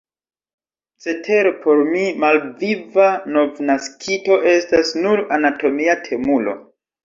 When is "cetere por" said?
1.05-1.81